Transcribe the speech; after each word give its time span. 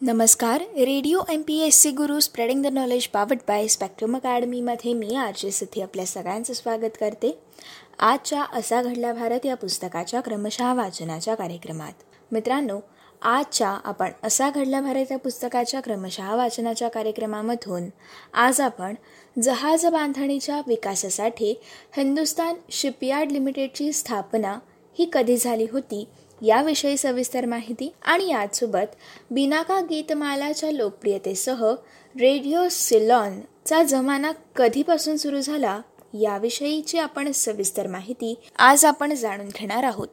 नमस्कार. 0.00 0.60
Radio 0.76 1.20
M 1.30 1.42
P 1.42 1.58
S 1.62 1.74
C 1.82 1.90
Guru 1.90 2.18
spreading 2.20 2.62
the 2.62 2.66
knowledge 2.66 3.06
powered 3.06 3.38
by 3.48 3.66
Spectrum 3.68 4.16
अकॅडमीमध्ये 4.16 4.92
मी 4.92 5.14
RJ 5.16 5.50
Siddhi 5.50 5.80
आपल्या 5.80 6.04
सगळ्यांचं 6.06 6.52
स्वागत 6.52 6.96
करते. 7.00 7.30
आजच्या 7.98 8.42
असा 8.52 8.82
घडला 8.82 9.12
भारत 9.12 9.46
या 9.46 9.54
पुस्तकाच्या 9.54 10.20
क्रमशः 10.20 10.72
वाचनाच्या 10.74 11.34
कार्यक्रमात. 11.34 11.92
मित्रांनो 12.32 12.78
आजच्या 13.22 13.68
आपण 13.84 14.10
असा 14.24 14.50
घडला 14.50 14.80
भारत 14.80 15.12
या 15.12 15.18
पुस्तकाच्या 15.18 15.80
क्रमशः 15.80 16.34
वाचनाच्या 16.36 16.88
कार्यक्रमामधून 16.88 17.88
आज 18.34 18.60
आपण 18.60 18.94
जहाज 19.42 19.86
बांधणीच्या 19.86 20.60
विकासासाठी 20.66 21.54
हिंदुस्तान 21.96 22.54
शिपयार्ड 22.70 23.32
लिमिटेडची 23.32 23.92
स्थापना 23.92 24.58
ही 24.96 25.08
कधी 25.12 25.36
झाली 25.36 25.66
होती 25.72 26.06
याविषयी 26.42 26.96
सविस्तर 26.96 27.46
माहिती 27.46 27.92
आणि 28.02 28.28
याचसोबत 28.28 28.94
बिनाका 29.30 29.80
गीतमालाच्या 29.80 30.70
लोकप्रियतेसह 30.70 31.64
रेडिओ 32.20 32.68
सिलॉनचा 32.70 33.82
जमाना 33.82 34.32
कधीपासून 34.56 35.16
सुरू 35.16 35.40
झाला 35.40 35.80
याविषयीची 36.14 36.98
आपण 36.98 37.32
सविस्तर 37.32 37.86
माहिती 37.86 38.34
आज 38.58 38.84
आपण 38.84 39.14
जाणून 39.14 39.48
घेणार 39.48 39.82
आहोत. 39.82 40.08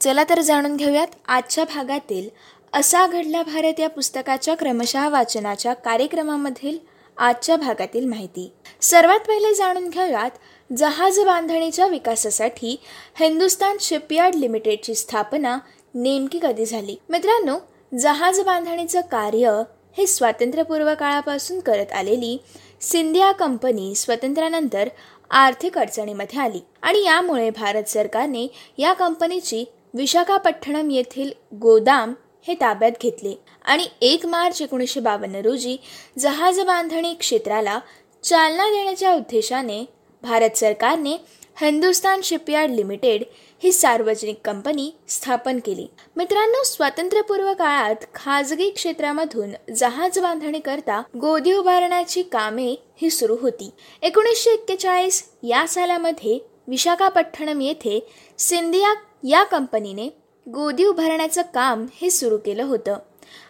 चला 0.00 0.24
तर 0.28 0.40
जाणून 0.40 0.76
घेऊयात 0.76 1.06
आजच्या 1.28 1.64
भागातील 1.64 2.28
असा 2.72 3.06
घडला 3.06 3.42
भारत 3.42 3.80
या 3.80 3.88
पुस्तकाच्या 3.88 4.54
क्रमशः 4.56 5.08
वाचनाच्या 5.08 5.74
कार्यक्रमामधील 5.74 6.78
आजच्या 7.16 7.56
भागातील 7.56 8.04
माहिती. 8.04 8.52
सर्वात 8.80 9.20
पहिले 9.20 9.54
जाणून 9.54 9.88
घेऊयात 9.88 10.30
जहाज 10.76 11.18
बांधणीच्या 11.18 11.86
विकासासाठी 11.86 12.76
हिंदुस्तान 13.20 13.76
शिपयार्ड 13.80 14.34
लिमिटेडची 14.34 14.94
स्थापना 14.94 15.58
नेमकी 15.94 16.38
कधी 16.42 16.64
झाली? 16.64 16.96
मित्रांनो 17.08 17.58
जहाज 17.98 18.40
बांधणीचं 18.40 19.00
कार्य 19.00 19.62
हे 19.98 20.06
स्वातंत्र्यपूर्व 20.06 20.94
काळापासून 20.94 21.60
करत 21.60 21.92
आलेली 21.92 22.38
सिंधिया 22.80 23.32
कंपनी 23.32 23.94
स्वातंत्र्यानंतर 23.94 24.88
आर्थिक 25.30 25.78
अडचणीमध्ये 25.78 26.40
आली. 26.40 26.60
आणि 26.82 27.04
यामुळे 27.04 27.50
भारत 27.50 27.84
सरकारने 27.84 28.46
या 28.78 28.92
कंपनीची 28.92 29.64
विशाखापट्टणम 29.94 30.90
येथील 30.90 31.30
गोदाम 31.54 32.14
हे 32.46 32.54
ताब्यात 32.54 32.92
घेतले. 33.02 33.34
आणि 33.64 33.86
एक 34.00 34.26
मार्च 34.26 34.62
एकोणीसशे 34.62 35.00
बावन्न 35.00 35.36
रोजी 35.36 35.76
जहाज 36.18 36.60
बांधणी 36.60 37.14
क्षेत्राला 37.14 37.78
चालना 38.24 38.66
देण्याच्या 38.66 39.14
उद्देशाने 39.14 39.84
भारत 40.22 40.56
सरकारने 40.56 41.16
हिंदुस्तान 41.60 42.20
शिपयार्ड 42.22 42.70
लिमिटेड 42.70 43.22
ही 43.62 43.72
सार्वजनिक 43.72 44.40
कंपनी 44.44 44.90
स्थापन 45.08 45.58
केली. 45.58 45.86
मित्रांनो 46.16 46.62
स्वातंत्र्यपूर्व 46.64 47.52
काळात 47.54 48.04
खाजगी 48.14 48.70
क्षेत्रामधून 48.70 49.50
जहाज 49.74 50.18
बांधणी 50.18 50.58
करता 50.58 51.02
गोदी 51.20 51.52
उभारण्याची 51.52 52.22
कामे 52.22 52.74
ही 52.96 53.10
सुरू 53.10 53.36
होती. 53.40 53.70
एकोणीसशे 54.02 54.50
एक्केचाळीस 54.50 55.22
या 55.42 55.66
सालामध्ये 55.68 56.38
विशाखापट्टणम 56.68 57.60
येथे 57.60 58.00
सिंधिया 58.38 58.94
या 59.28 59.42
कंपनीने 59.44 60.08
गोदी 60.46 60.84
उभारण्याचं 60.84 61.42
काम 61.54 61.86
हे 61.94 62.10
सुरू 62.10 62.38
केलं 62.38 62.62
होतं 62.62 62.96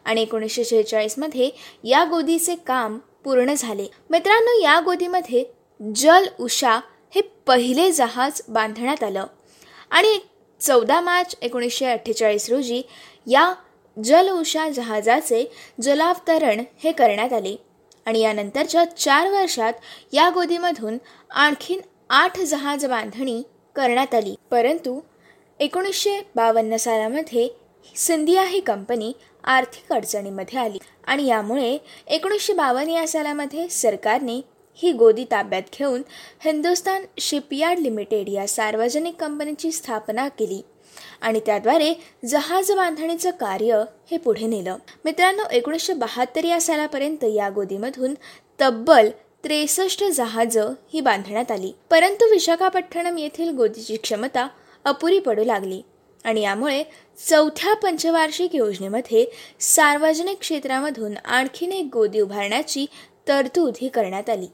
आणि 0.04 0.22
एकोणीसशे 0.22 0.64
शेहेचाळीसमध्ये 0.64 1.50
या 1.84 2.04
गोदीचे 2.04 2.54
काम 2.56 2.98
पूर्ण 3.24 3.54
झाले. 3.58 3.86
मित्रांनो 4.10 4.60
या 4.62 4.80
गोदीमध्ये 4.80 5.57
जल 5.96 6.26
उषा 6.40 6.80
हे 7.14 7.20
पहिले 7.20 7.92
जहाज 7.92 8.40
बांधण्यात 8.48 9.04
आलं. 9.04 9.26
आणि 9.90 10.18
चौदा 10.60 11.00
मार्च 11.00 11.36
एकोणीसशे 11.42 11.86
अठ्ठेचाळीस 11.86 12.50
रोजी 12.50 12.82
या 13.26 13.54
जल 14.04 14.30
उषा 14.30 14.68
जहाजाचे 14.68 15.52
जलावतरण 15.80 16.64
हे 16.84 16.92
करण्यात 16.92 17.32
आले. 17.32 17.56
आणि 18.06 18.20
यानंतरच्या 18.20 18.84
चार 18.84 19.28
वर्षात 19.28 19.72
या 20.12 20.30
गोदीमधून 20.34 20.98
आणखीन 21.30 21.80
आठ 22.10 22.40
जहाज 22.40 22.86
बांधणी 22.86 23.42
करण्यात 23.76 24.14
आली. 24.14 24.34
परंतु 24.50 25.00
एकोणीसशे 25.60 26.20
बावन्न 26.36 26.76
सालामध्ये 26.76 27.48
सिंधिया 27.96 28.44
ही 28.44 28.60
कंपनी 28.60 29.12
आर्थिक 29.44 29.92
अडचणीमध्ये 29.92 30.58
आली. 30.58 30.78
आणि 31.06 31.26
यामुळे 31.26 31.78
एकोणीसशे 32.06 32.52
बावन्न 32.52 32.90
या 32.90 33.08
सालामध्ये 33.08 33.68
सरकारने 33.68 34.40
ही 34.82 34.92
गोदी 34.92 35.24
ताब्यात 35.24 35.62
घेऊन 35.78 36.02
हिंदुस्तान 36.44 37.04
शिपयार्ड 37.18 37.78
लिमिटेड 37.78 38.28
या 38.28 38.46
सार्वजनिक 38.46 39.14
कंपनीची 39.14 39.72
स्थापना 39.72 40.28
केली 40.28 40.62
आणि 41.20 41.40
त्याद्वारे 41.46 41.94
जहाज 42.24 42.70
बांधणीचं 42.72 43.30
कार्य 43.30 43.84
हे 44.10 44.18
पुढे 44.18 44.46
नेलं. 44.46 44.76
मित्रांनो 45.04 45.42
एकोणीसशे 45.52 45.92
बहात्तर 45.92 46.44
या 46.44 46.60
सालापर्यंत 46.60 47.24
या 47.24 47.48
गोदीमधून 47.48 48.14
तब्बल 48.60 49.08
त्रेसष्ट 49.44 50.04
जहाजं 50.04 50.72
ही 50.92 51.00
बांधण्यात 51.00 51.50
आली. 51.50 51.72
परंतु 51.90 52.30
विशाखापट्टणम 52.30 53.18
येथील 53.18 53.50
गोदीची 53.50 53.96
क्षमता 53.96 54.48
अपुरी 54.84 55.18
पडू 55.18 55.44
लागली 55.44 55.82
आणि 56.24 56.40
यामुळे 56.40 56.84
चौथ्या 57.30 57.74
पंचवार्षिक 57.74 58.54
योजनेमध्ये 58.54 59.24
सार्वजनिक 59.60 60.38
क्षेत्रामधून 60.38 61.16
आणखीन 61.16 61.72
एक 61.72 61.88
गोदी 61.92 62.20
उभारण्याची 62.20 62.86
तरतूद 63.28 63.74
ही 63.80 63.88
करण्यात 63.88 64.30
आली. 64.30 64.46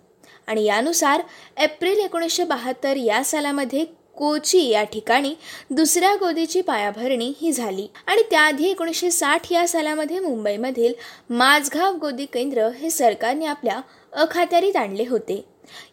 आणि 0.47 0.65
यानुसार 0.65 1.23
एप्रिल 1.57 1.99
एकोणीसशे 1.99 2.45
बहात्तर 2.45 2.97
या 2.97 3.25
सालामध्ये 3.25 3.85
कोची 4.17 4.69
या 4.69 4.83
ठिकाणी 4.83 5.35
दुसऱ्या 5.71 6.15
गोदीची 6.15 6.61
पायाभरणी 6.61 7.33
ही 7.41 7.53
झाली. 7.53 7.87
आणि 8.07 8.23
त्याआधी 8.31 8.69
एकोणीसशे 8.71 9.11
साठ 9.11 9.53
या 9.53 9.69
सालामध्ये 9.69 10.19
मुंबईमधील 10.19 10.93
माझगाव 11.31 11.97
गोदी 11.97 12.25
केंद्र 12.25 12.69
हे 12.69 12.91
सरकारने 12.91 13.47
आपल्या 13.47 13.81
अखात्यारीत 14.13 14.77
आणले 14.77 15.05
होते. 15.11 15.45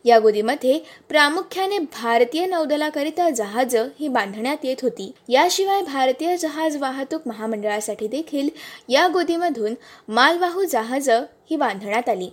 या 0.06 0.20
गोदीमध्ये 0.20 0.80
प्रामुख्याने 1.10 1.78
भारतीय 1.80 2.46
नौदलाकरिता 2.46 3.30
जहाज 3.30 3.76
ही 3.76 4.08
बांधण्यात 4.08 4.58
येत 4.64 4.78
होती. 4.82 5.12
याशिवाय 5.30 5.82
भारतीय 5.82 6.38
जहाज 6.38 6.78
वाहतूक 6.78 7.22
महामंडळासाठी 7.26 8.08
देखील 8.08 8.50
या 8.90 9.08
गोदीमधून 9.08 9.74
मालवाहू 10.08 10.64
जहाज 10.64 11.10
ही 11.50 11.56
बांधण्यात 11.56 12.10
आली. 12.10 12.30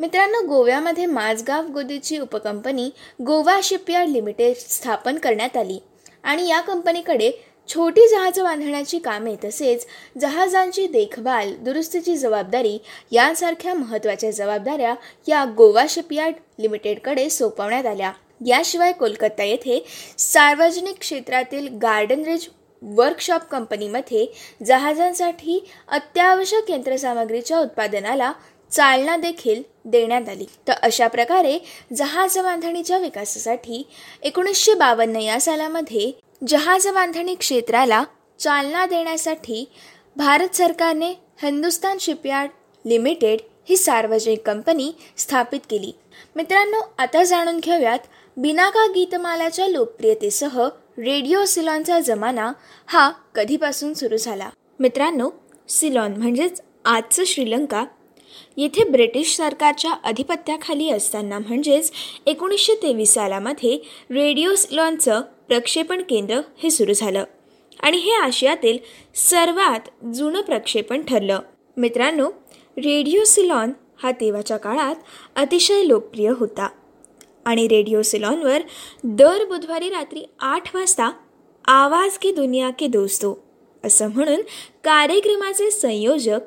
मित्रांनो 0.00 0.46
गोव्यामध्ये 0.46 1.06
माझगाव 1.06 1.66
गोदीची 1.66 2.18
उपकंपनी 2.18 2.90
गोवा 3.26 3.60
शिपयार्ड 3.62 4.08
लिमिटेड 4.08 4.56
स्थापन 4.56 5.18
करण्यात 5.18 5.56
आली. 5.56 5.78
आणि 6.22 6.48
या 6.48 6.60
कंपनीकडे 6.60 7.30
छोटी 7.68 8.08
जहाजं 8.08 8.44
बांधण्याची 8.44 8.98
कामे 8.98 9.36
तसेच 9.44 9.86
जहाजांची 10.20 10.86
देखभाल 10.86 11.54
दुरुस्तीची 11.54 12.16
जबाबदारी 12.16 12.78
यांसारख्या 13.10 13.74
महत्त्वाच्या 13.74 14.30
जबाबदाऱ्या 14.30 14.94
या 15.28 15.44
गोवा 15.56 15.84
शिपयार्ड 15.88 16.34
लिमिटेडकडे 16.58 17.30
सोपवण्यात 17.30 17.86
आल्या. 17.86 18.12
याशिवाय 18.46 18.92
कोलकाता 18.92 19.44
येथे 19.44 19.84
सार्वजनिक 20.18 20.98
क्षेत्रातील 20.98 21.68
गार्डन 21.78 22.22
रिज 22.22 22.48
वर्कशॉप 22.82 23.40
कंपनीमध्ये 23.40 24.26
जहाजांसाठी 24.66 25.64
अत्यावश्यक 25.88 26.70
यंत्रसामग्रीच्या 26.70 27.58
उत्पादनाला 27.58 28.32
चालना 28.70 29.16
देखील 29.16 29.62
देण्यात 29.84 30.28
आली. 30.28 30.46
तर 30.68 30.72
अशा 30.72 31.06
प्रकारे 31.08 31.58
जहाज 31.96 32.38
बांधणीच्या 32.38 32.98
विकासासाठी 32.98 33.86
एकोणीसशे 34.22 34.74
बावन्न 34.74 35.16
या 35.16 35.40
सालामध्ये 35.40 36.12
जहाज 36.48 36.88
बांधणी 36.88 37.34
क्षेत्राला 37.34 38.04
चालना 38.38 38.86
देण्यासाठी 38.86 39.68
भारत 40.16 40.54
सरकारने 40.54 41.10
हिंदुस्तान 41.42 41.96
शिपयार्ड 42.00 42.50
लिमिटेड 42.84 43.40
ही 43.68 43.76
सार्वजनिक 43.76 44.46
कंपनी 44.46 44.92
स्थापित 45.16 45.60
केली. 45.70 45.92
मित्रांनो 46.36 46.80
आता 46.98 47.22
जाणून 47.24 47.58
घेऊयात 47.58 47.98
बिनाका 48.36 48.86
गीतमालाच्या 48.86 49.66
लोकप्रियतेसह 49.68 50.68
रेडिओ 50.98 51.44
सिलॉनचा 51.44 52.00
जमाना 52.00 52.52
हा 52.86 53.10
कधीपासून 53.34 53.94
सुरू 53.94 54.16
झाला? 54.16 54.50
मित्रांनो 54.80 55.30
सिलॉन 55.68 56.12
म्हणजेच 56.16 56.60
आजचं 56.84 57.24
श्रीलंका 57.24 57.84
येथे 58.56 58.84
ब्रिटिश 58.84 59.36
सरकारच्या 59.36 59.92
अधिपत्याखाली 59.92 60.90
असताना 60.90 61.38
म्हणजेच 61.38 61.92
एकोणीसशे 62.26 62.74
तेवीस 62.74 63.12
सालामध्ये 63.12 63.78
रेडिओ 64.10 64.54
सिलॉनचं 64.54 65.20
प्रक्षेपण 65.48 66.02
केंद्र 66.02 66.40
हे 66.62 66.70
सुरू 66.70 66.92
झालं. 66.92 67.24
आणि 67.80 67.96
हे 67.96 68.12
आशियातील 68.12 68.78
सर्वात 69.14 70.04
जुनं 70.14 70.40
प्रक्षेपण 70.40 71.02
ठरलं. 71.02 71.38
मित्रांनो 71.76 72.28
रेडिओ 72.78 73.24
सिलॉन 73.24 73.72
हा 74.02 74.12
तेव्हाच्या 74.12 74.56
काळात 74.56 74.94
अतिशय 75.36 75.88
लोकप्रिय 75.88 76.30
होता. 76.36 76.68
आणि 77.44 77.68
रेडिओ 77.68 78.02
सिलॉनवर 78.02 78.58
दर 79.04 79.44
बुधवारी 79.44 79.90
रात्री 79.90 80.24
आठ 80.40 80.76
वाजता 80.76 81.12
आवाज 81.64 82.18
की 82.18 82.32
दुनिया 82.32 82.70
के 82.70 82.86
दोस्तो 82.86 83.43
असं 83.84 84.10
म्हणून 84.10 84.40
कार्यक्रमाचे 84.84 85.70
संयोजक 85.70 86.40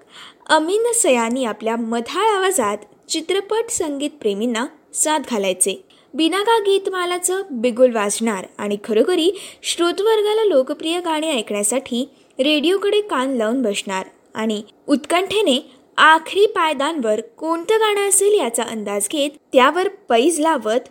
अमीन 0.49 0.91
सयानी 0.95 1.45
आपल्या 1.45 1.75
मधाळ 1.75 2.27
आवाजात 2.27 2.77
चित्रपट 3.09 3.69
संगीत 3.69 4.09
प्रेमींना 4.21 4.65
साथ 4.93 5.19
घालायचे. 5.31 5.83
बिनागा 6.13 6.57
गीतमालाचं 6.59 7.41
बिगुल 7.51 7.95
वाजणार 7.95 8.45
आणि 8.57 8.77
खरोखरी 8.83 9.31
श्रोतवर्गाला 9.63 10.43
लोकप्रिय 10.43 10.99
गाणी 10.99 11.29
ऐकण्यासाठी 11.29 12.09
रेडिओकडे 12.39 13.01
कान 13.01 13.35
लावून 13.35 13.61
बसणार 13.61 14.05
आणि 14.33 14.61
उत्कंठेने 14.87 15.73
आखरी 15.97 16.45
पायदानवर 16.45 17.21
कोणतं 17.21 17.75
गाणं 17.75 18.09
असेल 18.09 18.39
याचा 18.39 18.63
अंदाज 18.63 19.07
घेत 19.11 19.29
त्यावर 19.53 19.87
पैज 19.87 20.39
लावत 20.39 20.89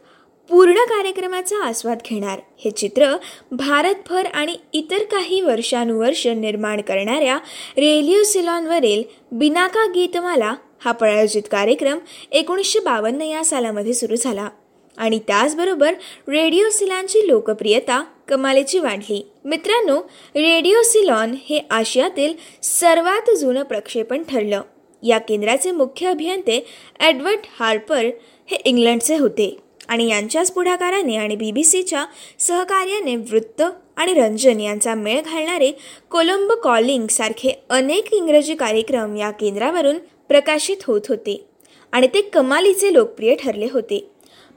पूर्ण 0.49 0.75
कार्यक्रमाचा 0.75 1.65
आस्वाद 1.65 1.99
घेणार. 2.11 2.39
हे 2.65 2.71
चित्र 2.71 3.17
भारतभर 3.51 4.27
आणि 4.27 4.57
इतर 4.73 4.99
काही 4.99 5.41
वर्षानुवर्ष 5.41 6.27
निर्माण 6.27 6.81
करणाऱ्या 6.81 7.37
रेडिओ 7.77 8.23
सिलॉनवरील 8.23 9.03
बिनाका 9.33 9.87
गीतमाला 9.87 10.55
हा 10.85 10.93
प्रायोजित 10.93 11.43
कार्यक्रम 11.51 11.99
एकोणीसशे 12.33 12.79
बावन्न 12.79 13.23
या 13.23 13.45
सालामध्ये 13.45 13.95
सुरू 13.95 14.17
झाला. 14.17 14.49
आणि 14.97 15.19
त्याचबरोबर 15.19 15.93
रेडिओ 16.29 16.69
सिलॉनची 16.69 17.29
लोकप्रियता 17.29 18.05
कमालीची 18.29 18.79
वाढली. 18.79 19.27
मित्रांनो 19.45 20.01
रेडिओ 20.37 20.83
सिलॉन 20.83 21.35
हे 21.49 21.61
आशियातील 21.71 22.35
सर्वात 22.63 23.31
जुनं 23.37 23.63
प्रक्षेपण 23.63 24.23
ठरलं. 24.23 24.61
या 25.03 25.19
केंद्राचे 25.19 25.71
मुख्य 25.71 26.09
अभियंते 26.09 26.67
एडवर्ड 27.01 27.39
हार्पर 27.61 28.05
हे 28.47 28.57
इंग्लंडचे 28.65 29.17
होते. 29.17 29.57
आणि 29.89 30.09
यांच्याच 30.09 30.51
पुढाकाराने 30.53 31.17
आणि 31.17 31.37
बी 31.37 31.51
बी 31.53 31.65
सीच्या 31.65 32.05
सहकार्याने 32.39 33.17
वृत्त 33.17 33.63
आणि 33.97 34.15
रंजन 34.15 34.61
यांचा 34.61 34.95
मेळ 34.95 35.21
घालणारे 35.21 35.71
कोलंबो 36.11 36.55
कॉलिंग 36.55 37.07
सारखे 37.07 37.53
अनेक 37.71 38.13
इंग्रजी 38.15 38.55
कार्यक्रम 38.55 39.17
या 39.17 39.31
केंद्रावरून 39.31 39.99
प्रकाशित 40.29 40.77
होत 40.87 41.09
होते 41.09 41.45
आणि 41.93 42.07
ते 42.07 42.21
कमालीचे 42.21 42.93
लोकप्रिय 42.93 43.35
ठरले 43.35 43.67
होते. 43.73 44.07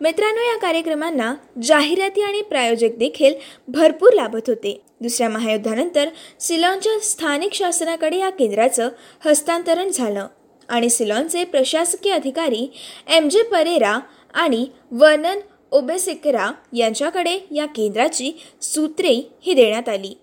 मित्रांनो 0.02 0.42
या 0.42 0.58
कार्यक्रमांना 0.58 1.34
जाहिराती 1.64 2.22
आणि 2.22 2.42
प्रायोजक 2.42 2.98
देखील 2.98 3.34
भरपूर 3.68 4.14
लाभत 4.14 4.50
होते. 4.50 4.80
दुसऱ्या 5.02 5.30
महायुद्धानंतर 5.30 6.10
सिलॉनच्या 6.40 7.00
स्थानिक 7.00 7.54
शासनाकडे 7.54 8.18
या 8.18 8.30
केंद्राचं 8.30 8.90
हस्तांतरण 9.26 9.90
झालं 9.90 10.28
आणि 10.70 10.90
सिलॉनचे 10.90 11.44
प्रशासकीय 11.44 12.14
अधिकारी 12.14 12.68
एम 13.08 13.28
जे 13.30 13.42
परेरा 13.44 13.98
आणि 14.34 14.66
वर्नन 14.92 15.40
ओबेसिकरा 15.72 16.52
यांच्याकडे 16.74 17.38
या 17.52 17.66
केंद्राची 17.66 18.32
सूत्रे 18.62 19.14
ही 19.42 19.54
देण्यात 19.54 19.90
आली. 19.90 20.14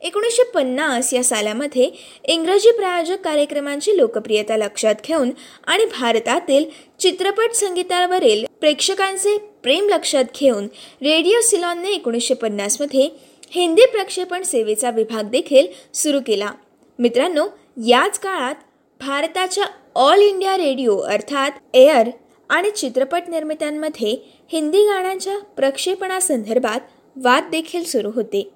एकोणीसशे 0.00 0.42
पन्नास 0.42 1.12
या 1.14 1.24
सालामध्ये 1.24 1.90
इंग्रजी 2.24 2.70
प्रायोजक 2.70 3.20
कार्यक्रमांची 3.20 3.96
लोकप्रियता 3.96 4.56
लक्षात 4.56 4.94
घेऊन 5.04 5.30
आणि 5.66 5.84
भारतातील 5.84 6.64
चित्रपट 7.00 7.52
संगीतावरील 7.52 8.44
प्रेक्षकांचे 8.60 9.36
प्रेम 9.62 9.88
लक्षात 9.88 10.24
घेऊन 10.40 10.64
रेडिओ 11.02 11.40
सिलॉनने 11.40 11.90
एकोणीसशे 11.90 12.34
पन्नासमध्ये 12.34 13.08
हिंदी 13.50 13.86
प्रक्षेपण 13.86 14.42
सेवेचा 14.42 14.90
विभाग 14.90 15.30
देखील 15.30 15.66
सुरू 15.94 16.20
केला. 16.26 16.50
मित्रांनो 16.98 17.46
याच 17.86 18.18
काळात 18.18 18.54
भारताच्या 19.00 19.64
ऑल 19.94 20.18
इंडिया 20.18 20.56
रेडिओ 20.56 20.98
अर्थात 20.98 21.50
एअर 21.74 22.08
आणि 22.50 22.70
चित्रपट 22.70 23.22
निर्मित्यांमध्ये 23.28 24.16
हिंदी 24.52 24.84
गाण्यांच्या 24.86 25.38
प्रक्षेपणासंदर्भात 25.56 26.80
वाद 27.16 27.48
देखील 27.50 27.84
सुरू 27.84 28.10
होते. 28.10 28.50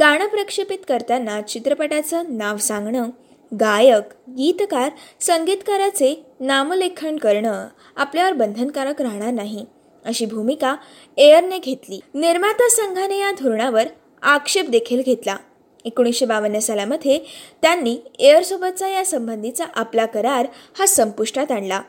गाणं 0.00 0.26
प्रक्षेपित 0.26 0.78
करताना 0.88 1.40
चित्रपटाचं 1.40 2.24
नाव 2.28 2.56
सांगणं 2.56 3.08
गायक 3.52 4.12
गीतकार 4.28 4.90
संगीतकाराचे 5.20 6.14
नामलेखन 6.40 7.16
करणं 7.16 7.68
आपल्यावर 7.96 8.32
बंधनकारक 8.32 9.02
राहणार 9.02 9.30
नाही 9.30 9.64
अशी 10.04 10.26
भूमिका 10.26 10.74
एअरने 11.16 11.58
घेतली. 11.58 12.00
निर्माता 12.14 12.68
संघाने 12.68 13.18
या 13.18 13.30
धोरणावर 13.30 13.86
आक्षेप 14.22 14.68
देखील 14.68 15.02
घेतला. 15.02 15.36
एकोणीसशे 15.84 16.26
बावन्न 16.26 16.58
सालामध्ये 16.58 17.18
त्यांनी 17.62 17.96
एअरसोबतचा 18.18 18.88
या 18.88 19.04
संबंधीचा 19.04 19.64
आपला 19.74 20.06
करार 20.06 20.46
हा 20.78 20.86
संपुष्टात 20.86 21.52
आणला. 21.52 21.80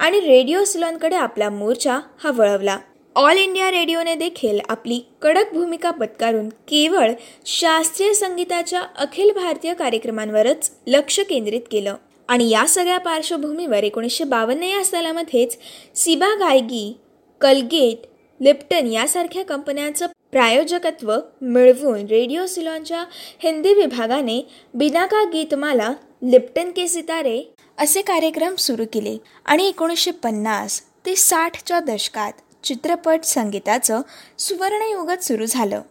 आणि 0.00 0.20
रेडिओ 0.20 0.62
सिलॉनकडे 0.64 1.16
आपला 1.16 1.48
मोर्चा 1.50 1.98
हा 2.22 2.30
वळवला. 2.30 2.76
ऑल 3.16 3.38
इंडिया 3.38 3.70
रेडिओने 3.70 4.14
देखील 4.14 4.58
आपली 4.68 5.00
कडक 5.22 5.52
भूमिका 5.52 5.90
पत्कारून 5.90 6.48
केवळ 6.68 7.12
शास्त्रीय 7.46 8.12
संगीताच्या 8.14 8.80
अखिल 8.98 9.30
भारतीय 9.32 9.74
कार्यक्रमांवरच 9.74 10.70
लक्ष 10.86 11.20
केंद्रित 11.20 11.60
केलं. 11.70 11.94
आणि 12.28 12.48
या 12.48 12.66
सगळ्या 12.66 12.98
पार्श्वभूमीवर 12.98 13.84
एकोणीसशे 13.84 14.24
बावन्न 14.24 14.62
या 14.62 14.84
सालामध्येच 14.84 15.56
सिबा 15.94 16.34
गायगी 16.40 16.92
कलगेट 17.40 18.06
लिप्टन 18.40 18.86
यासारख्या 18.86 19.44
कंपन्यांचं 19.44 20.06
प्रायोजकत्व 20.32 21.12
मिळवून 21.42 22.06
रेडिओ 22.06 22.46
सिलॉनच्या 22.46 23.04
हिंदी 23.42 23.74
विभागाने 23.74 24.40
बिनाका 24.74 25.24
गीतमाला 25.24 25.92
लिप्टन 26.22 26.70
के 26.70 26.88
सितारे 26.88 27.54
असे 27.78 28.02
कार्यक्रम 28.02 28.54
सुरू 28.54 28.84
केले. 28.92 29.18
आणि 29.44 29.68
एकोणीसशे 29.68 30.10
पन्नास 30.10 30.80
ते 31.06 31.16
साठच्या 31.16 31.80
दशकात 31.80 32.32
चित्रपट 32.64 33.24
संगीताचं 33.24 34.00
सुवर्णयुगच 34.38 35.26
सुरू 35.26 35.46
झालं. 35.46 35.82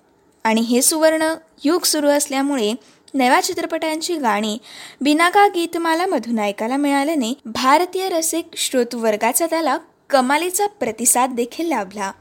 आणि 0.43 0.61
हे 0.61 0.81
सुवर्ण 0.81 1.33
युग 1.63 1.83
सुरू 1.83 2.07
असल्यामुळे 2.07 2.73
नव्या 3.13 3.43
चित्रपटांची 3.43 4.15
गाणी 4.15 4.57
बिनाका 5.01 5.47
गीतमालामधून 5.47 6.39
ऐकायला 6.39 6.77
मिळाल्याने 6.77 7.33
भारतीय 7.45 8.09
रसिक 8.09 8.47
श्रोतवर्गाचा 8.55 9.45
त्याला 9.45 9.77
कमालीचा 10.09 10.67
प्रतिसाद 10.67 11.31
देखील 11.31 11.67
लाभला. 11.67 12.11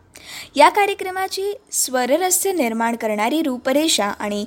या 0.56 0.68
कार्यक्रमाची 0.68 1.54
स्वररस्य 1.72 2.52
निर्माण 2.52 2.96
करणारी 2.96 3.42
रूपरेषा 3.42 4.06
आणि 4.06 4.44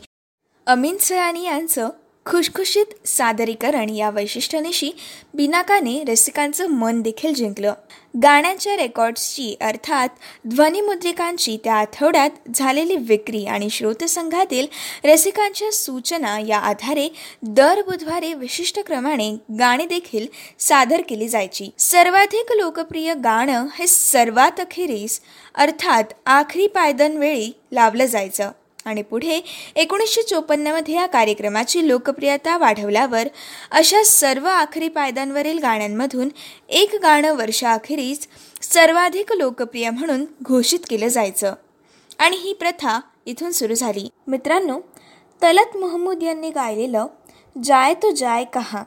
अमीन 0.66 0.98
सयानी 0.98 1.44
यांचं 1.44 1.90
खुशखुशीत 2.26 2.86
सादरीकरण 3.08 3.90
या 3.90 4.10
वैशिष्ट्यानिशी 4.10 4.92
बिनाकाने 5.34 6.04
रसिकांचं 6.08 6.68
मन 6.68 7.02
देखील 7.02 7.34
जिंकलं. 7.34 7.74
गाण्यांच्या 8.24 8.76
रेकॉर्ड्सची 8.78 9.56
अर्थात 9.62 10.10
ध्वनिमुद्रिकांची 10.48 11.58
त्या 11.64 11.76
आठवड्यात 11.76 12.30
झालेली 12.56 12.96
विक्री 12.96 13.46
आणि 13.46 13.70
श्रोतसंघातील 13.70 14.68
रसिकांच्या 15.04 15.72
सूचना 15.72 16.40
या 16.40 16.60
आधारे 16.60 17.08
दर 17.44 17.82
बुधवारी 17.82 18.34
विशिष्ट 18.34 18.80
क्रमाने 18.80 19.30
गाणी 19.60 19.86
देखील 19.86 20.28
सादर 20.60 21.02
केली 21.10 21.28
जायची. 21.28 21.70
सर्वाधिक 21.80 22.52
लोकप्रिय 22.52 23.14
गाणं 23.14 23.68
हे 23.80 23.88
सर्वात 23.88 24.60
अखेरीस 24.60 25.22
अर्थात 25.56 26.04
आखरी 26.26 26.68
पायदनवेळी 26.68 27.52
लावलं 27.72 28.06
जायचं. 28.06 28.52
आणि 28.86 29.02
पुढे 29.02 29.42
एकोणीसशे 29.76 30.22
चोपन्नमध्ये 30.24 30.96
या 30.96 31.06
कार्यक्रमाची 31.06 31.88
लोकप्रियता 31.88 32.58
वाढवल्यावर 32.58 33.28
अशा 33.72 34.04
सर्व 34.04 34.48
आखरी 34.48 34.88
पायद्यांवरील 34.88 35.60
गाण्यांमधून 35.60 36.30
एक 36.70 36.96
गाणं 37.02 37.36
वर्षाअखेरीस 37.36 38.28
सर्वाधिक 38.62 39.34
लोकप्रिय 39.34 39.90
म्हणून 39.90 40.26
घोषित 40.44 40.80
केलं 40.90 41.08
जायचं. 41.08 41.54
आणि 42.20 42.38
ही 42.38 42.54
प्रथा 42.54 43.00
इथून 43.26 43.52
सुरू 43.52 43.74
झाली. 43.74 44.10
मित्रांनो 44.28 44.80
तलत 45.42 45.78
महमूद 45.78 46.24
यांनी 46.24 46.50
गायलेलं 46.50 47.08
जाय 47.64 47.94
तो 47.94 48.12
जाय 48.12 48.44
कहा 48.44 48.84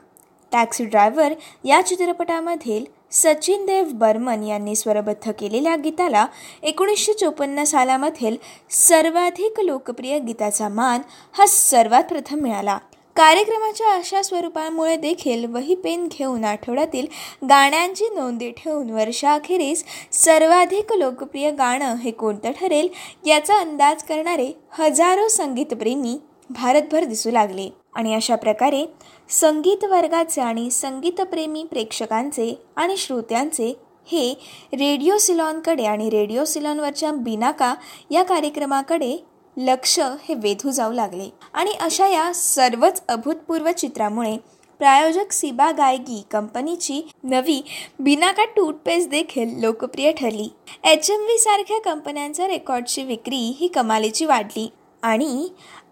टॅक्सी 0.51 0.85
ड्रायव्हर 0.85 1.33
या 1.63 1.81
चित्रपटामधील 1.81 2.85
सचिन 3.11 3.65
देव 3.65 3.89
बर्मन 3.91 4.43
यांनी 4.43 4.75
स्वरबद्ध 4.75 5.31
केलेल्या 5.31 5.75
गीताला 5.75 6.25
एकोणीसशे 6.63 7.13
चोपन्न 7.13 7.63
सालामधील 7.63 8.35
सर्वाधिक 8.69 9.59
लोकप्रिय 9.59 10.17
गीताचा 10.19 10.67
मान 10.69 11.01
हा 11.33 11.45
सर्वात 11.45 12.03
प्रथम 12.03 12.39
मिळाला. 12.39 12.77
कार्यक्रमाच्या 13.15 13.93
अशा 13.93 14.21
स्वरूपामुळे 14.21 14.95
देखील 14.97 15.45
वही 15.45 15.75
पेन 15.75 16.07
घेऊन 16.07 16.43
आठवड्यातील 16.45 17.05
गाण्यांची 17.49 18.09
नोंदी 18.15 18.51
ठेवून 18.51 18.89
वर्षाअखेरीस 18.89 19.83
सर्वाधिक 20.11 20.93
लोकप्रिय 20.93 21.51
गाणं 21.51 21.95
हे 21.95 22.11
कोणतं 22.11 22.51
ठरेल 22.51 22.87
याचा 23.25 23.59
अंदाज 23.59 24.03
करणारे 24.03 24.51
हजारो 24.79 25.27
संगीतप्रेमी 25.27 26.17
भारतभर 26.49 27.03
दिसू 27.03 27.31
लागले. 27.31 27.69
आणि 27.95 28.13
अशा 28.15 28.35
प्रकारे 28.35 28.85
संगीत 29.31 29.83
वर्गाचे 29.83 30.41
आणि 30.41 30.69
संगीतप्रेमी 30.71 31.63
प्रेक्षकांचे 31.63 32.53
आणि 32.75 32.97
श्रोत्यांचे 32.97 33.73
हे 34.07 34.29
रेडिओ 34.73 35.17
सिलॉनकडे 35.17 35.85
आणि 35.85 36.09
रेडिओ 36.09 36.43
सिलॉनवरच्या 36.45 37.11
बिनाका 37.11 37.73
या 38.11 38.23
कार्यक्रमाकडे 38.23 39.15
लक्ष 39.57 39.99
हे 39.99 40.33
वेधू 40.33 40.71
जाऊ 40.71 40.91
लागले. 40.91 41.29
आणि 41.53 41.71
अशा 41.71 42.07
या 42.07 42.31
सर्वच 42.33 43.01
अभूतपूर्व 43.07 43.71
चित्रामुळे 43.71 44.35
प्रायोजक 44.79 45.31
सिबा 45.31 45.71
गायगी 45.71 46.21
कंपनीची 46.31 47.01
नवी 47.23 47.61
बिनाका 47.99 48.45
टूथपेस्ट 48.45 49.09
देखील 49.09 49.59
लोकप्रिय 49.59 50.11
ठरली. 50.11 50.47
एच 50.83 51.09
एम 51.11 51.21
व्ही 51.21 51.37
सारख्या 51.37 51.79
कंपन्यांच्या 51.81 52.47
रेकॉर्डची 52.47 53.03
विक्री 53.03 53.37
ही 53.59 53.67
कमालीची 53.67 54.25
वाढली 54.25 54.67
आणि 55.03 55.47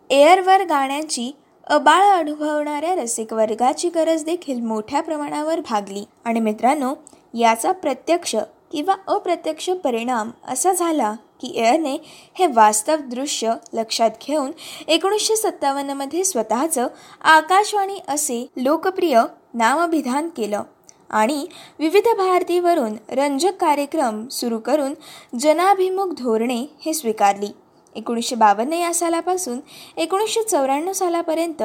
एअरवर 0.10 0.64
गाण्यांची 0.64 1.32
अबाळ 1.68 2.04
अनुभवणाऱ्या 2.10 2.94
रसिक 2.96 3.34
वर्गाची 3.34 3.90
गरज 3.90 4.24
देखील 4.24 4.60
मोठ्या 4.62 5.02
प्रमाणावर 5.02 5.60
भागली. 5.60 6.04
आणि 6.26 6.40
मित्रांनो 6.40 6.94
याचा 7.34 7.72
प्रत्यक्ष 7.72 8.36
किंवा 8.72 8.96
अप्रत्यक्ष 9.08 9.70
परिणाम 9.84 10.32
असा 10.48 10.72
झाला 10.72 11.14
की 11.42 11.52
एअरने 11.56 11.96
हे 12.36 12.48
वास्तव 12.48 12.96
दृश्य 13.10 13.54
लक्षात 13.74 14.10
घेऊन 14.28 14.52
एकोणीसशे 14.88 15.36
सत्तावन्नमध्ये 15.36 16.24
स्वतःचं 16.24 16.88
आकाशवाणी 17.22 18.00
असे 18.08 18.46
लोकप्रिय 18.58 19.20
नामभिधान 19.54 20.30
केलं 20.30 20.64
आणि 21.10 21.46
विविध 21.80 22.08
भारतीवरून 22.18 22.96
रंजक 23.10 23.60
कार्यक्रम 23.60 24.28
सुरू 24.28 24.60
करून 24.60 24.94
जनाभिमुख 25.40 26.14
धोरणे 26.18 26.66
हे 26.86 26.94
स्वीकारली. 26.94 27.48
एकोणीसशे 27.96 28.36
बावन्न 28.36 28.74
या 28.74 28.94
सालापासून 28.94 29.60
एकोणीसशे 29.98 30.44
चौऱ्याण्णव 30.44 30.94
सालापर्यंत 30.94 31.62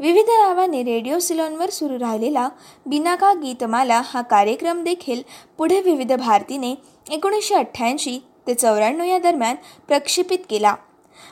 विविध 0.00 0.24
नावाने 0.28 0.82
रेडिओ 0.82 1.18
सिलॉनवर 1.18 1.70
सुरू 1.70 1.98
राहिलेला 1.98 2.48
बिनाका 2.86 3.32
गीतमाला 3.32 4.02
हा 4.04 4.22
कार्यक्रम 4.22 4.82
देखील 4.82 5.22
पुढे 5.58 5.80
विविध 5.80 6.12
भारतीने 6.12 6.74
एकोणीसशे 7.10 7.54
अठ्ठ्याऐंशी 7.54 8.18
ते 8.46 8.54
चौऱ्याण्णव 8.54 9.04
या 9.04 9.18
दरम्यान 9.18 9.56
प्रक्षेपित 9.88 10.38
केला. 10.50 10.74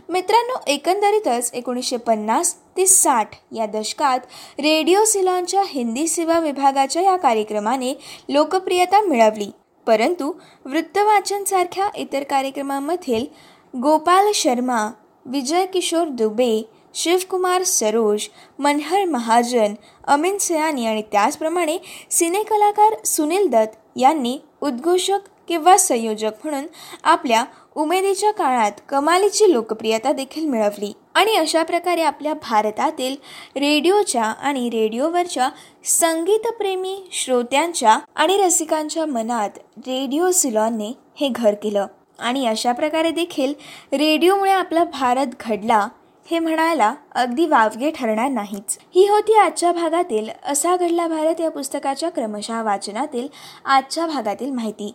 मित्रांनो 0.09 0.55
एकंदरीतच 0.67 1.51
एकोणीसशे 1.55 1.97
पन्नास 1.97 2.55
ते 2.77 2.87
साठ 2.87 3.31
या 3.53 3.67
दशकात 3.67 4.19
रेडिओ 4.59 5.05
सिलॉनच्या 5.05 5.63
हिंदी 5.67 6.07
सेवा 6.09 6.39
विभागाच्या 6.39 7.03
या 7.03 7.17
कार्यक्रमाने 7.17 7.95
लोकप्रियता 8.29 9.01
मिळवली. 9.01 9.51
परंतु 9.87 10.33
वृत्तवाचनसारख्या 10.65 11.89
इतर 11.95 12.23
कार्यक्रमांमधील 12.23 13.25
गोपाल 13.75 14.31
शर्मा 14.35 14.79
विजय 15.27 15.65
किशोर 15.67 16.09
दुबे 16.09 16.63
शिवकुमार 16.95 17.63
सरोज 17.63 18.27
मनहर 18.59 19.05
महाजन 19.05 19.75
अमिन 20.05 20.39
सयानी 20.39 20.87
आणि 20.87 21.03
त्याचप्रमाणे 21.13 21.77
सिनेकलाकार 22.11 22.95
सुनील 23.05 23.47
दत्त 23.49 23.77
यांनी 23.97 24.37
उद्घोषक 24.61 25.29
किंवा 25.49 25.77
संयोजक 25.77 26.45
म्हणून 26.45 26.67
आपल्या 27.05 27.45
उमेदीच्या 27.77 28.31
काळात 28.31 28.81
कमालीची 28.89 29.51
लोकप्रियता 29.53 30.13
देखील 30.13 30.49
मिळवली. 30.49 30.93
आणि 31.15 31.37
अशा 31.37 31.63
प्रकारे 31.63 32.03
आपल्या 32.03 32.35
भारतातील 32.43 33.15
रेडिओच्या 33.57 34.25
आणि 34.25 34.69
रेडिओवरच्या 34.71 35.49
संगीतप्रेमी 35.91 36.97
श्रोत्यांच्या 37.13 37.99
आणि 38.17 38.37
रसिकांच्या 38.37 39.07
मनात 39.07 39.59
रेडिओ 39.79 40.31
सिलॉनने 40.31 40.93
हे 41.17 41.29
घर 41.29 41.55
केलं. 41.55 41.87
आणि 42.21 42.47
अशा 42.47 42.73
प्रकारे 42.73 43.11
देखील 43.11 43.53
रेडिओमुळे 43.93 44.51
आपला 44.53 44.85
भारत 44.93 45.35
घडला 45.41 45.87
हे 46.27 46.39
म्हणायला 46.39 46.93
अगदी 47.13 47.47
वावगे 47.47 47.91
ठरणार 47.91 48.29
नाहीच. 48.31 48.77
ही 48.95 49.07
होती 49.09 49.35
आजच्या 49.35 49.73
भागातील 49.73 50.29
असा 50.45 50.77
घडला 50.77 51.07
भारत 51.09 51.41
या 51.41 51.51
पुस्तकाच्या 51.51 52.11
क्रमशः 52.11 52.63
वाचनातील 52.63 53.27
आजच्या 53.67 54.07
भागातील 54.07 54.51
माहिती. 54.51 54.93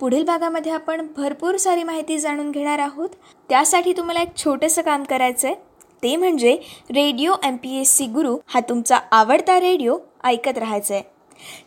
पुढील 0.00 0.24
भागामध्ये 0.24 0.72
आपण 0.72 1.06
भरपूर 1.16 1.56
सारी 1.56 1.82
माहिती 1.82 2.18
जाणून 2.18 2.50
घेणार 2.50 2.78
आहोत. 2.78 3.08
त्यासाठी 3.50 3.92
तुम्हाला 3.92 4.20
एक 4.20 4.36
छोटंसं 4.36 4.82
काम 4.82 5.02
करायचं 5.02 5.48
आहे 5.48 5.54
ते 6.02 6.14
म्हणजे 6.16 6.56
radio 6.90 7.34
M 7.44 7.56
P 7.56 7.76
S 7.80 7.96
C 7.96 8.06
Guru 8.06 8.36
हा 8.46 8.60
तुमचा 8.60 8.98
आवडता 9.10 9.60
रेडिओ 9.60 9.98
ऐकत 10.24 10.58
राहायचा 10.58 10.94
आहे 10.94 11.02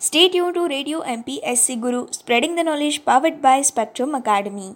stay tuned 0.35 0.49
to 0.49 0.67
radio 0.69 1.01
M 1.07 1.21
P 1.21 1.39
S 1.43 1.65
C 1.65 1.75
Guru 1.75 2.03
spreading 2.13 2.55
the 2.55 2.59
knowledge 2.59 2.99
powered 2.99 3.41
by 3.41 3.63
Spectrum 3.63 4.15
Academy 4.15 4.71